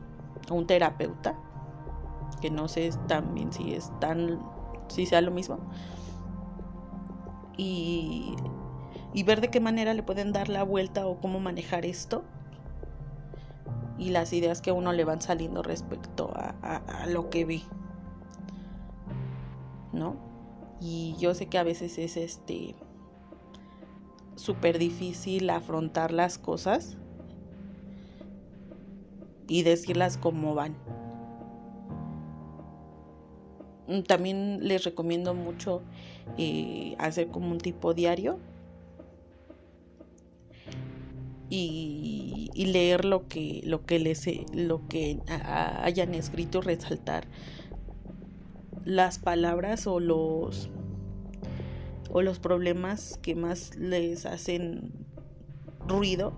o 0.50 0.56
un 0.56 0.66
terapeuta, 0.66 1.38
que 2.40 2.50
no 2.50 2.70
sé 2.70 2.92
también 3.10 3.52
si 3.52 3.74
es 3.74 3.92
tan, 4.00 4.40
si 4.88 5.06
sea 5.06 5.20
lo 5.20 5.32
mismo. 5.32 5.60
Y, 7.58 8.38
y 9.14 9.24
ver 9.24 9.42
de 9.42 9.50
qué 9.50 9.60
manera 9.60 9.94
le 9.94 10.02
pueden 10.02 10.32
dar 10.32 10.48
la 10.48 10.64
vuelta 10.64 11.06
o 11.08 11.20
cómo 11.20 11.42
manejar 11.42 11.86
esto 11.86 12.24
y 14.00 14.10
las 14.10 14.34
ideas 14.34 14.62
que 14.62 14.70
a 14.70 14.74
uno 14.74 14.94
le 14.94 15.04
van 15.04 15.22
saliendo 15.22 15.62
respecto 15.62 16.32
a, 16.34 17.06
lo 17.08 17.30
que 17.30 17.46
ve. 17.46 17.62
¿No? 19.92 20.16
Y 20.82 21.16
yo 21.20 21.34
sé 21.34 21.48
que 21.48 21.58
a 21.58 21.64
veces 21.64 21.98
es 21.98 22.16
este 22.16 22.76
súper 24.36 24.80
difícil 24.80 25.50
afrontar 25.50 26.14
las 26.14 26.38
cosas 26.38 26.98
y 29.48 29.64
decirlas 29.64 30.18
como 30.18 30.56
van. 30.56 30.76
También 34.08 34.60
les 34.62 34.86
recomiendo 34.86 35.34
mucho 35.34 35.82
eh, 36.38 36.96
hacer 37.00 37.28
como 37.30 37.52
un 37.52 37.58
tipo 37.58 37.94
diario 37.94 38.40
y, 41.50 42.19
leer 42.66 43.06
lo 43.06 43.28
que, 43.28 43.62
lo 43.64 43.86
que, 43.86 44.00
les, 44.00 44.26
lo 44.54 44.88
que 44.88 45.20
hayan 45.28 46.14
escrito, 46.14 46.62
resaltar 46.62 47.28
las 48.86 49.20
palabras 49.20 49.88
o 49.88 50.00
los, 50.00 50.70
o 52.12 52.22
los 52.22 52.40
problemas 52.40 53.20
que 53.22 53.36
más 53.36 53.76
les 53.76 54.26
hacen 54.26 54.92
ruido 55.88 56.34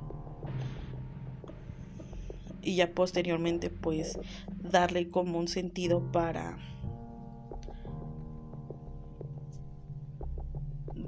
y 2.62 2.76
ya 2.76 2.92
posteriormente 2.94 3.70
pues 3.70 4.20
darle 4.62 5.10
como 5.10 5.40
un 5.40 5.48
sentido 5.48 6.12
para 6.12 6.58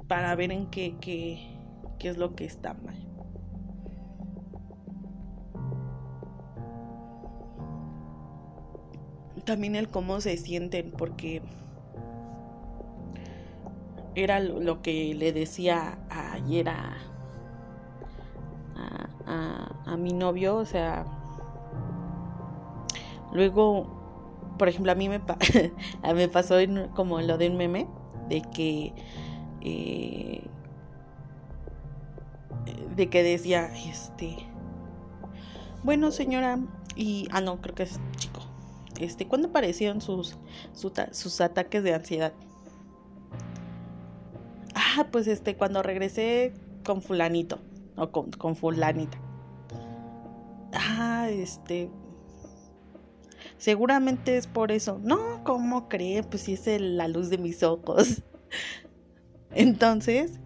para 0.08 0.34
ver 0.34 0.52
en 0.52 0.66
qué, 0.66 0.96
qué, 1.00 1.38
qué 1.98 2.08
es 2.08 2.18
lo 2.18 2.34
que 2.34 2.44
está 2.44 2.74
mal. 2.74 3.03
También 9.44 9.76
el 9.76 9.88
cómo 9.88 10.20
se 10.20 10.36
sienten, 10.36 10.92
porque 10.92 11.42
era 14.14 14.40
lo 14.40 14.82
que 14.82 15.14
le 15.14 15.32
decía 15.32 15.98
ayer 16.08 16.68
a, 16.68 16.96
a, 19.26 19.96
mi 19.96 20.12
novio, 20.12 20.56
o 20.56 20.64
sea, 20.64 21.04
luego, 23.32 23.86
por 24.58 24.68
ejemplo, 24.68 24.92
a 24.92 24.94
mí 24.94 25.08
me, 25.08 25.20
pasó 26.32 26.56
como 26.94 27.20
lo 27.20 27.38
de 27.38 27.48
un 27.48 27.56
meme, 27.56 27.86
de 28.28 28.42
que, 28.42 28.92
eh, 29.62 30.44
de 32.96 33.10
que 33.10 33.22
decía, 33.22 33.70
este, 33.74 34.36
bueno 35.82 36.10
señora, 36.10 36.58
Y, 36.96 37.26
ah, 37.32 37.40
no, 37.40 37.60
creo 37.60 37.74
que 37.74 37.82
es 37.84 37.98
chico. 38.16 38.33
Este, 39.00 39.26
¿cuándo 39.26 39.48
aparecieron 39.48 40.00
sus, 40.00 40.36
ataques 41.40 41.82
de 41.82 41.94
ansiedad? 41.94 42.32
Ah, 44.74 45.08
pues 45.10 45.26
este, 45.26 45.56
cuando 45.56 45.82
regresé 45.82 46.52
con 46.84 47.02
fulanito, 47.02 47.58
o 47.96 48.10
con, 48.10 48.30
con 48.32 48.56
fulanita. 48.56 49.18
Ah, 50.72 51.28
este, 51.30 51.90
Seguramente 53.64 54.36
es 54.36 54.46
por 54.46 54.72
eso. 54.72 55.00
No, 55.02 55.42
¿cómo 55.44 55.88
cree? 55.88 56.22
Pues 56.22 56.42
si 56.42 56.52
es 56.52 56.66
la 56.80 57.08
luz 57.08 57.30
de 57.30 57.38
mis 57.38 57.62
ojos. 57.62 58.22
Entonces, 59.52 60.38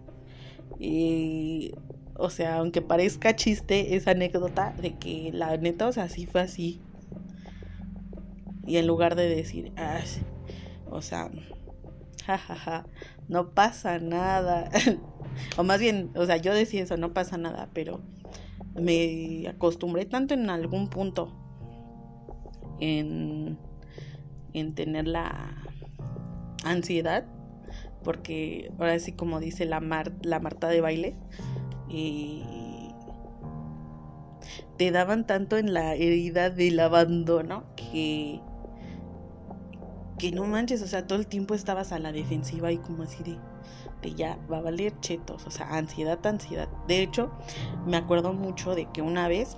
o 2.15 2.29
sea, 2.29 2.57
aunque 2.57 2.81
parezca 2.81 3.35
chiste 3.35 3.95
esa 3.95 4.11
anécdota 4.11 4.73
de 4.81 4.95
que 4.95 5.31
la 5.33 5.57
neta, 5.57 5.87
o 5.87 5.91
sea, 5.91 6.07
sí 6.07 6.27
fue 6.27 6.41
así. 6.41 6.79
Y 8.65 8.77
en 8.77 8.87
lugar 8.87 9.15
de 9.15 9.27
decir, 9.27 9.71
ah, 9.77 10.01
o 10.89 11.01
sea, 11.01 11.29
jajaja, 12.25 12.55
ja, 12.55 12.83
ja, 12.83 12.85
no 13.27 13.51
pasa 13.51 13.99
nada. 13.99 14.69
o 15.57 15.63
más 15.63 15.79
bien, 15.79 16.11
o 16.15 16.25
sea, 16.25 16.37
yo 16.37 16.53
decía 16.53 16.83
eso, 16.83 16.97
no 16.97 17.13
pasa 17.13 17.37
nada, 17.37 17.69
pero 17.73 18.01
me 18.75 19.47
acostumbré 19.47 20.05
tanto 20.05 20.33
en 20.33 20.49
algún 20.49 20.89
punto 20.89 21.35
en, 22.79 23.57
en 24.53 24.75
tener 24.75 25.07
la 25.07 25.55
ansiedad, 26.63 27.25
porque 28.03 28.71
ahora 28.79 28.99
sí 28.99 29.13
como 29.13 29.39
dice 29.39 29.65
la, 29.65 29.79
la 30.21 30.39
Marta 30.39 30.67
de 30.67 30.81
baile, 30.81 31.15
te 34.77 34.91
daban 34.91 35.25
tanto 35.25 35.57
en 35.57 35.73
la 35.73 35.95
herida 35.95 36.49
del 36.49 36.79
abandono 36.79 37.65
que 37.75 38.41
que 40.19 40.31
no 40.31 40.45
manches, 40.45 40.83
o 40.83 40.87
sea, 40.87 41.07
todo 41.07 41.17
el 41.17 41.25
tiempo 41.25 41.55
estabas 41.55 41.91
a 41.91 41.97
la 41.97 42.11
defensiva 42.11 42.71
y 42.71 42.77
como 42.77 43.03
así 43.03 43.23
de, 43.23 43.37
de 44.03 44.13
ya 44.13 44.37
va 44.51 44.59
a 44.59 44.61
valer 44.61 44.93
chetos, 44.99 45.47
o 45.47 45.51
sea, 45.51 45.75
ansiedad, 45.75 46.23
ansiedad. 46.27 46.69
De 46.87 47.01
hecho, 47.01 47.31
me 47.87 47.97
acuerdo 47.97 48.33
mucho 48.33 48.75
de 48.75 48.85
que 48.91 49.01
una 49.01 49.27
vez 49.27 49.57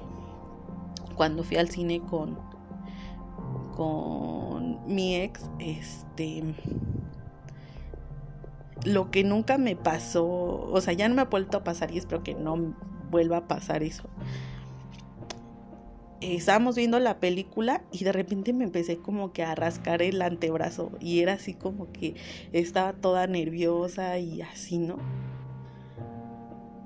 cuando 1.15 1.43
fui 1.43 1.57
al 1.57 1.69
cine 1.69 1.99
con 1.99 2.37
con 3.75 4.85
mi 4.85 5.15
ex, 5.15 5.49
este, 5.59 6.43
lo 8.85 9.11
que 9.11 9.23
nunca 9.23 9.57
me 9.57 9.75
pasó, 9.75 10.25
o 10.25 10.81
sea, 10.81 10.93
ya 10.93 11.07
no 11.09 11.15
me 11.15 11.21
ha 11.21 11.25
vuelto 11.25 11.57
a 11.57 11.63
pasar 11.63 11.91
y 11.91 11.97
espero 11.97 12.23
que 12.23 12.35
no 12.35 12.75
vuelva 13.09 13.37
a 13.37 13.47
pasar 13.47 13.81
eso. 13.83 14.03
Estábamos 16.21 16.75
viendo 16.75 16.99
la 16.99 17.19
película 17.19 17.83
y 17.91 18.03
de 18.03 18.11
repente 18.11 18.53
me 18.53 18.63
empecé 18.63 18.97
como 18.97 19.33
que 19.33 19.43
a 19.43 19.55
rascar 19.55 20.03
el 20.03 20.21
antebrazo 20.21 20.91
y 20.99 21.19
era 21.19 21.33
así 21.33 21.55
como 21.55 21.91
que 21.91 22.15
estaba 22.53 22.93
toda 22.93 23.25
nerviosa 23.25 24.19
y 24.19 24.41
así, 24.41 24.77
¿no? 24.77 24.97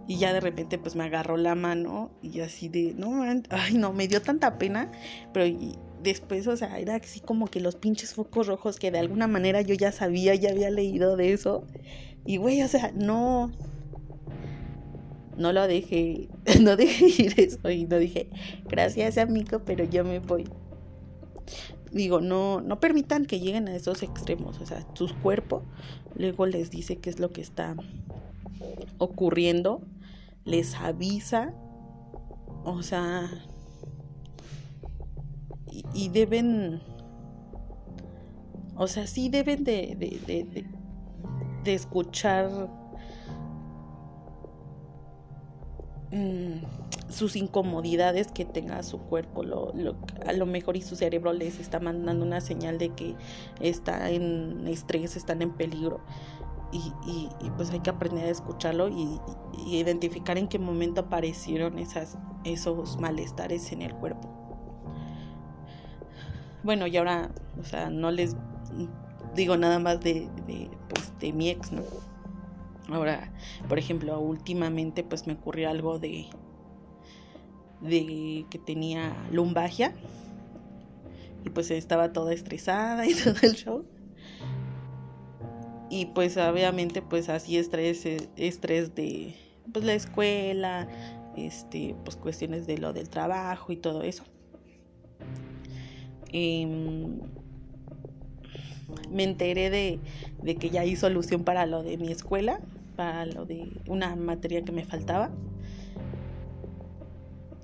Y 0.08 0.18
ya 0.18 0.34
de 0.34 0.40
repente 0.40 0.78
pues 0.78 0.96
me 0.96 1.04
agarró 1.04 1.36
la 1.36 1.56
mano 1.56 2.12
y 2.22 2.40
así 2.40 2.70
de, 2.70 2.94
no, 2.96 3.24
ay 3.50 3.74
no, 3.74 3.92
me 3.92 4.08
dio 4.08 4.22
tanta 4.22 4.58
pena, 4.58 4.90
pero 5.34 5.46
después, 6.06 6.48
o 6.48 6.56
sea, 6.56 6.80
era 6.80 6.96
así 6.96 7.20
como 7.20 7.48
que 7.48 7.60
los 7.60 7.76
pinches 7.76 8.14
focos 8.14 8.48
rojos 8.48 8.80
que 8.80 8.92
de 8.92 9.00
alguna 9.00 9.28
manera 9.28 9.62
yo 9.62 9.76
ya 9.76 9.92
sabía, 9.92 10.34
ya 10.36 10.52
había 10.52 10.70
leído 10.70 11.18
de 11.18 11.34
eso. 11.34 11.66
Y 12.26 12.38
güey, 12.38 12.62
o 12.64 12.68
sea, 12.70 12.92
no. 12.96 13.52
No 15.38 15.52
lo 15.52 15.68
dejé, 15.68 16.30
no 16.62 16.76
dejé 16.76 17.24
ir 17.24 17.40
eso 17.40 17.70
y 17.70 17.86
no 17.86 17.98
dije, 17.98 18.30
gracias 18.66 19.18
amigo, 19.18 19.60
pero 19.66 19.84
yo 19.84 20.04
me 20.04 20.20
voy. 20.20 20.46
Digo, 21.92 22.20
no, 22.20 22.62
no 22.62 22.80
permitan 22.80 23.26
que 23.26 23.40
lleguen 23.40 23.68
a 23.70 23.76
esos 23.76 24.04
extremos, 24.04 24.60
o 24.60 24.66
sea, 24.66 24.86
su 24.96 25.08
cuerpo 25.22 25.64
luego 26.16 26.46
les 26.46 26.72
dice 26.72 26.98
qué 26.98 27.10
es 27.10 27.20
lo 27.20 27.32
que 27.32 27.42
está 27.42 27.76
ocurriendo, 28.98 29.82
les 30.44 30.76
avisa, 30.76 31.54
o 32.64 32.82
sea, 32.82 33.30
y, 35.94 36.10
deben, 36.10 36.82
o 38.76 38.88
sea, 38.88 39.08
sí 39.08 39.30
deben 39.30 39.64
de, 39.64 39.96
de, 39.98 40.66
de, 41.64 41.74
escuchar 41.74 42.70
mm, 46.12 47.12
sus 47.12 47.36
incomodidades 47.36 48.32
que 48.32 48.46
tenga 48.46 48.82
su 48.84 49.00
cuerpo, 49.00 49.44
lo, 49.44 49.74
a 50.26 50.34
lo 50.34 50.46
mejor 50.46 50.78
y 50.78 50.82
su 50.82 50.96
cerebro 50.96 51.34
les 51.34 51.60
está 51.60 51.80
mandando 51.80 52.26
una 52.26 52.42
señal 52.42 52.78
de 52.78 52.90
que 52.90 53.16
está 53.60 54.10
en 54.10 54.68
estrés, 54.68 55.16
están 55.16 55.42
en 55.42 55.52
peligro. 55.52 56.02
Y, 56.72 56.92
y, 57.08 57.50
pues 57.52 57.70
hay 57.72 57.80
que 57.80 57.90
aprender 57.90 58.26
a 58.26 58.30
escucharlo 58.30 58.90
y, 58.90 59.22
y, 59.66 59.78
identificar 59.78 60.38
en 60.38 60.50
qué 60.50 60.60
momento 60.60 61.02
aparecieron 61.02 61.80
esas, 61.80 62.18
esos 62.44 63.00
malestares 63.00 63.72
en 63.72 63.82
el 63.82 63.94
cuerpo 63.94 64.36
bueno, 66.66 66.88
y 66.88 66.98
ahora, 66.98 67.30
o 67.60 67.64
sea, 67.64 67.92
no 67.92 68.10
les 68.10 68.36
digo 69.36 69.56
nada 69.56 69.78
más 69.78 70.00
de, 70.02 70.28
de, 70.48 70.68
pues, 70.90 71.14
de 71.20 71.32
mi 71.32 71.50
ex, 71.50 71.72
¿no? 71.72 71.84
Ahora, 72.90 73.32
por 73.68 73.80
ejemplo, 73.80 74.20
últimamente 74.20 75.04
pues 75.04 75.26
me 75.28 75.34
ocurrió 75.34 75.70
algo 75.70 76.00
de, 76.00 76.28
de 77.82 78.46
que 78.50 78.60
tenía 78.60 79.16
lumbagia 79.32 79.94
y 81.44 81.50
pues 81.50 81.72
estaba 81.72 82.14
toda 82.14 82.34
estresada 82.34 83.08
y 83.08 83.14
todo 83.24 83.36
el 83.42 83.54
show. 83.56 83.86
Y 85.90 86.08
pues 86.08 86.38
obviamente 86.38 87.02
pues 87.02 87.30
así 87.30 87.58
estrés, 87.58 88.06
estrés 88.36 88.94
de 88.96 89.36
pues 89.72 89.86
la 89.86 89.94
escuela, 89.94 90.88
este, 91.36 91.96
pues 92.04 92.18
cuestiones 92.18 92.68
de 92.68 92.78
lo 92.78 92.94
del 92.94 93.10
trabajo 93.10 93.72
y 93.72 93.78
todo 93.78 94.04
eso. 94.04 94.24
Em, 96.32 97.20
me 99.10 99.24
enteré 99.24 99.70
de, 99.70 100.56
que 100.56 100.70
ya 100.70 100.82
hay 100.82 100.96
solución 100.96 101.44
para 101.44 101.66
lo 101.66 101.84
de 101.84 101.98
mi 101.98 102.12
escuela, 102.12 102.60
para 102.96 103.26
lo 103.26 103.46
de 103.46 103.72
una 103.88 104.16
materia 104.16 104.64
que 104.64 104.72
me 104.72 104.86
faltaba, 104.86 105.32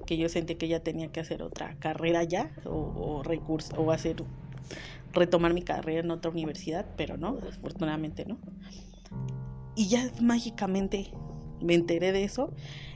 que 0.06 0.18
yo 0.18 0.30
sentí 0.30 0.56
que 0.56 0.68
ya 0.68 0.82
tenía 0.82 1.12
que 1.12 1.20
hacer 1.20 1.42
otra 1.44 1.76
carrera 1.80 2.24
ya, 2.24 2.52
o, 2.66 3.24
recurso, 3.24 3.76
o 3.78 3.92
hacer, 3.92 4.24
retomar 5.14 5.54
mi 5.54 5.62
carrera 5.62 6.02
en 6.02 6.12
otra 6.12 6.32
universidad, 6.32 6.86
pero 6.98 7.18
no, 7.18 7.38
afortunadamente 7.50 8.26
no. 8.26 8.38
Y 9.76 9.88
ya 9.88 10.12
mágicamente 10.22 11.12
me 11.62 11.76
enteré 11.76 12.12
de 12.12 12.24
eso 12.24 12.52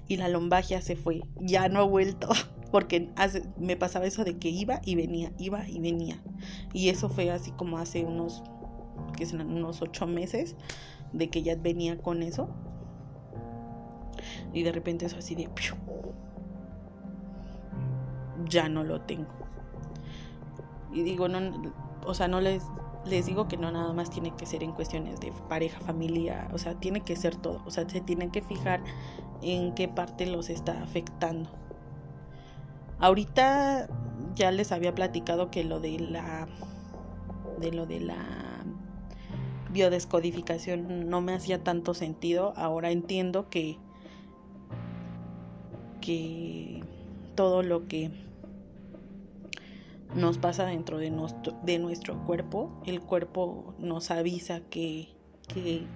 y 0.08 0.18
la 0.18 0.28
lombagia 0.28 0.82
se 0.82 0.96
fue, 0.96 1.22
ya 1.40 1.70
no 1.70 1.80
ha 1.80 1.84
vuelto. 1.84 2.30
porque 2.76 3.10
me 3.58 3.78
pasaba 3.78 4.06
eso 4.06 4.26
de 4.26 4.38
que 4.38 4.50
iba 4.50 4.82
y 4.84 4.96
venía, 4.96 5.32
iba 5.40 5.66
y 5.66 5.80
venía. 5.80 6.22
Y 6.74 6.90
eso 6.90 7.08
fue 7.08 7.32
así 7.32 7.52
como 7.52 7.78
hace 7.78 8.04
unos, 8.04 8.44
que 9.16 9.26
serán 9.26 9.54
unos 9.54 9.82
ocho 9.82 10.06
meses, 10.08 10.58
de 11.16 11.30
que 11.30 11.44
ya 11.44 11.56
venía 11.56 11.98
con 11.98 12.22
eso. 12.22 12.50
Y 14.54 14.64
de 14.64 14.72
repente 14.72 15.06
eso 15.06 15.18
así 15.18 15.36
de... 15.36 15.50
Ya 18.48 18.70
no 18.70 18.84
lo 18.84 19.02
tengo. 19.02 19.28
Y 20.94 21.04
digo, 21.04 21.28
no, 21.28 21.74
o 22.06 22.14
sea, 22.14 22.28
no 22.28 22.40
les, 22.40 22.64
les 23.06 23.26
digo 23.26 23.48
que 23.48 23.58
no 23.58 23.72
nada 23.72 23.92
más 23.94 24.10
tiene 24.10 24.32
que 24.36 24.46
ser 24.46 24.64
en 24.64 24.72
cuestiones 24.72 25.20
de 25.20 25.34
pareja, 25.50 25.80
familia, 25.82 26.48
o 26.54 26.58
sea, 26.58 26.76
tiene 26.76 27.02
que 27.02 27.16
ser 27.16 27.36
todo. 27.36 27.62
O 27.66 27.72
sea, 27.72 27.90
se 27.90 28.02
tienen 28.02 28.32
que 28.32 28.42
fijar 28.42 28.82
en 29.42 29.74
qué 29.74 29.88
parte 29.88 30.26
los 30.26 30.50
está 30.50 30.82
afectando 30.82 31.50
Ahorita 33.00 33.88
ya 34.36 34.52
les 34.52 34.72
había 34.72 34.96
platicado 34.96 35.52
que 35.52 35.64
lo 35.64 35.80
de 35.80 36.00
la 36.00 36.48
de 37.60 37.72
lo 37.72 37.86
de 37.86 38.00
la 38.00 38.55
biodescodificación 39.76 41.10
no 41.10 41.22
me 41.22 41.34
hacía 41.34 41.64
tanto 41.64 41.94
sentido. 41.94 42.54
Ahora 42.56 42.92
entiendo 42.92 43.50
que 43.50 43.78
que 46.02 46.82
todo 47.36 47.64
lo 47.64 47.88
que 47.88 48.12
nos 50.16 50.38
pasa 50.38 50.66
dentro 50.66 51.00
de 51.00 51.10
nuestro, 51.10 52.26
cuerpo, 52.26 52.72
el 52.86 53.02
cuerpo 53.02 53.74
nos 53.80 54.12
avisa 54.12 54.62
que, 54.70 55.10
que, 55.52 55.88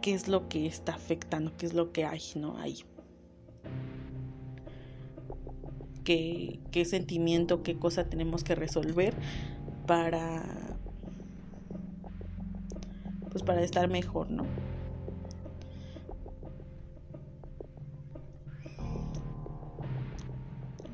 qué 0.00 0.14
es 0.14 0.28
lo 0.28 0.48
que 0.48 0.66
está 0.66 0.94
afectando, 0.94 1.52
qué 1.56 1.66
es 1.66 1.74
lo 1.74 1.92
que 1.92 2.04
hay, 2.04 2.22
¿no? 2.34 2.56
Ahí 2.58 2.82
qué, 6.02 6.58
qué 6.72 6.84
sentimiento, 6.86 7.62
qué 7.62 7.78
cosa 7.78 8.08
tenemos 8.08 8.42
que 8.42 8.54
resolver 8.54 9.14
para 9.86 10.69
pues 13.30 13.42
para 13.42 13.62
estar 13.62 13.88
mejor, 13.88 14.30
¿no? 14.30 14.44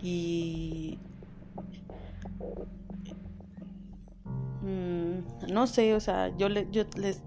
Y 0.03 0.99
mm, 4.63 5.53
no 5.53 5.67
sé, 5.67 5.95
o 5.95 6.01
sea, 6.01 6.37
yo, 6.37 6.49
les, 6.49 7.23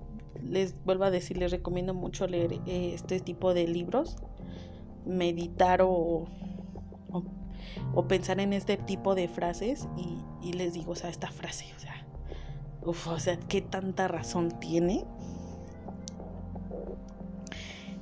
vuelvo 0.85 1.03
a 1.03 1.11
decir, 1.11 1.37
les 1.37 1.51
recomiendo 1.51 1.93
mucho 1.93 2.25
leer 2.27 2.53
eh, 2.67 2.91
este 2.93 3.19
tipo 3.19 3.53
de 3.53 3.67
libros, 3.67 4.15
meditar 5.05 5.81
o, 5.81 6.25
o, 7.93 8.07
pensar 8.07 8.39
en 8.39 8.53
este 8.53 8.77
tipo 8.77 9.13
de 9.13 9.27
frases 9.27 9.89
y, 9.97 10.47
y 10.47 10.53
les 10.53 10.73
digo, 10.73 10.93
o 10.93 10.95
sea, 10.95 11.09
esta 11.09 11.31
frase, 11.31 11.65
o 11.75 11.79
sea, 11.79 11.98
uf, 12.83 13.07
o 13.07 13.19
sea, 13.19 13.37
qué 13.37 13.61
tanta 13.61 14.07
razón 14.07 14.51
tiene 14.59 15.05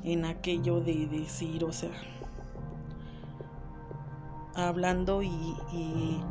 en 0.03 0.25
aquello 0.25 0.79
de 0.79 1.07
decir, 1.07 1.63
o 1.65 1.73
sea, 1.73 1.91
hablando 4.55 5.21
y, 5.21 6.21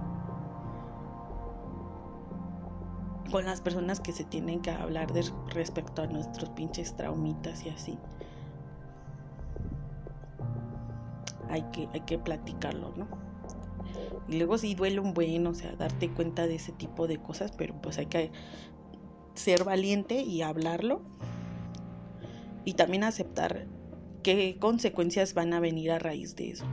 con 3.31 3.45
las 3.45 3.61
personas 3.61 4.01
que 4.01 4.13
se 4.13 4.25
tienen 4.25 4.63
que 4.63 4.71
hablar 4.71 5.13
de, 5.13 5.25
respecto 5.49 6.03
a 6.03 6.07
nuestros 6.07 6.49
pinches 6.51 6.97
traumitas 6.97 7.65
y 7.67 7.71
así. 7.71 7.99
Hay 11.51 11.63
que, 11.73 11.89
hay 11.93 12.01
que 12.01 12.19
platicarlo, 12.19 12.93
¿no? 12.97 13.26
Y 14.29 14.39
luego 14.39 14.59
sí 14.59 14.75
duele 14.75 15.01
un 15.01 15.15
buen, 15.15 15.47
o 15.47 15.55
sea, 15.55 15.75
darte 15.77 16.11
cuenta 16.11 16.47
de 16.47 16.57
ese 16.57 16.73
tipo 16.73 17.07
de 17.07 17.19
cosas, 17.19 17.53
pero 17.53 17.75
pues 17.81 17.99
hay 17.99 18.07
que 18.07 18.31
ser 19.35 19.65
valiente 19.65 20.23
y 20.23 20.43
hablarlo. 20.43 21.03
Y 22.65 22.75
también 22.75 23.05
aceptar 23.05 23.67
qué 24.23 24.57
consecuencias 24.59 25.35
van 25.35 25.53
a 25.55 25.61
venir 25.61 25.93
a 25.93 25.99
raíz 25.99 26.35
de 26.35 26.51
eso 26.51 26.67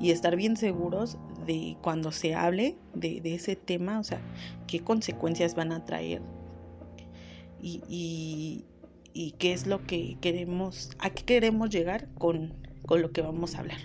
y 0.00 0.10
estar 0.10 0.36
bien 0.36 0.56
seguros 0.56 1.16
de 1.46 1.76
cuando 1.82 2.12
se 2.12 2.34
hable 2.34 2.76
de, 2.94 3.20
ese 3.24 3.56
tema, 3.56 3.98
o 3.98 4.04
sea, 4.04 4.20
qué 4.66 4.80
consecuencias 4.80 5.54
van 5.54 5.72
a 5.72 5.84
traer 5.84 6.22
y, 7.62 8.64
qué 9.38 9.52
es 9.52 9.66
lo 9.66 9.86
que 9.86 10.18
queremos, 10.20 10.90
a 10.98 11.10
qué 11.10 11.24
queremos 11.24 11.70
llegar 11.70 12.08
con, 12.18 12.54
lo 12.88 13.10
que 13.12 13.22
vamos 13.22 13.54
a 13.54 13.60
hablar. 13.60 13.80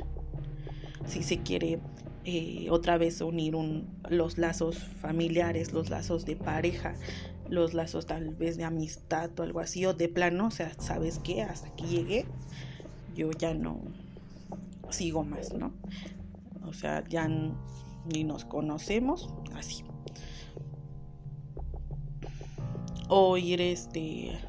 Si 1.06 1.24
se 1.24 1.40
quiere 1.40 1.80
eh, 2.24 2.68
otra 2.70 2.98
vez 2.98 3.20
unir 3.22 3.56
los 4.10 4.38
lazos 4.38 4.78
familiares, 4.78 5.74
los 5.74 5.90
lazos 5.90 6.26
de 6.26 6.36
pareja, 6.36 6.96
los 7.50 7.74
lazos 7.74 8.06
tal 8.06 8.36
vez 8.36 8.58
de 8.58 8.64
amistad 8.64 9.32
o 9.40 9.44
algo 9.44 9.60
así, 9.60 9.86
o 9.86 9.94
de 9.94 10.08
plano, 10.08 10.48
o 10.48 10.52
sea, 10.52 10.72
¿sabes 10.80 11.20
qué? 11.20 11.42
Hasta 11.42 11.68
aquí 11.70 11.86
llegué, 11.86 12.26
yo 13.16 13.32
ya 13.32 13.54
no, 13.54 13.82
sigo 14.90 15.24
más, 15.24 15.54
¿no? 15.54 15.74
O 16.66 16.74
sea, 16.74 17.04
ya 17.10 17.28
ni 17.28 18.24
nos 18.24 18.46
conocemos, 18.46 19.34
así. 19.56 19.84
O 23.10 23.36
ir 23.36 23.60
este 23.60 24.40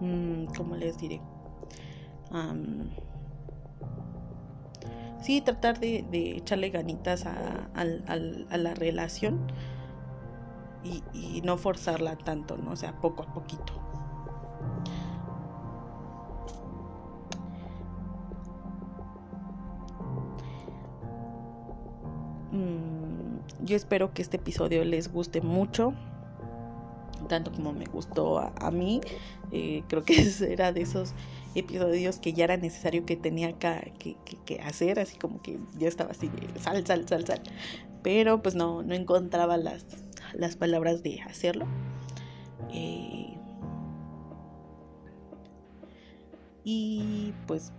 mm, 0.00 0.46
¿cómo 0.56 0.76
les 0.76 0.98
diré? 0.98 1.20
Sí, 5.20 5.40
tratar 5.40 5.80
de, 5.80 6.04
echarle 6.36 6.70
ganitas 6.70 7.26
a, 7.26 7.84
la 7.84 8.74
relación 8.74 9.40
y, 10.84 11.40
no 11.42 11.56
forzarla 11.58 12.16
tanto, 12.16 12.56
¿no? 12.56 12.72
O 12.72 12.76
sea, 12.76 13.00
poco 13.00 13.24
a 13.24 13.32
poquito. 13.32 13.86
Yo 23.66 23.74
espero 23.74 24.14
que 24.14 24.22
este 24.22 24.36
episodio 24.36 24.84
les 24.84 25.12
guste 25.12 25.40
mucho, 25.40 25.92
tanto 27.28 27.50
como 27.50 27.72
me 27.72 27.84
gustó 27.86 28.38
a, 28.38 28.70
mí. 28.70 29.00
Eh, 29.50 29.82
creo 29.88 30.04
que 30.04 30.14
era 30.48 30.72
de 30.72 30.82
esos 30.82 31.14
episodios 31.58 32.18
que 32.18 32.32
ya 32.32 32.44
era 32.44 32.56
necesario 32.56 33.06
que 33.06 33.16
tenía 33.16 33.52
que, 33.58 34.60
hacer, 34.62 34.98
así 34.98 35.18
como 35.18 35.42
que 35.42 35.58
ya 35.78 35.88
estaba 35.88 36.10
así 36.10 36.28
de 36.28 36.60
sal, 36.60 36.86
sal, 36.86 37.08
sal, 37.08 37.26
sal. 37.26 37.42
Pero 38.02 38.42
pues 38.42 38.54
no, 38.54 38.82
no 38.82 38.94
encontraba 38.94 39.56
las, 39.56 39.84
las 40.34 40.56
palabras 40.56 41.02
de 41.02 41.20
hacerlo. 41.22 41.66
Eh, 42.72 43.36
y 46.64 47.32
pues 47.46 47.72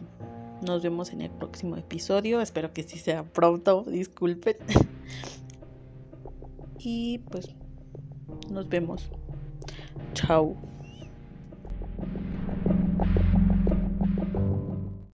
nos 0.62 0.82
vemos 0.82 1.12
en 1.12 1.22
el 1.22 1.30
próximo 1.30 1.78
episodio. 1.78 2.42
Espero 2.42 2.74
que 2.74 2.84
sí 2.84 2.98
sea 2.98 3.24
pronto. 3.24 3.84
Disculpen. 3.84 4.58
y 6.80 7.20
pues 7.30 7.50
nos 8.50 8.68
vemos. 8.70 9.10
Chao. 10.14 10.56